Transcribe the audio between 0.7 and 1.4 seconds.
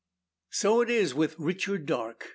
is it with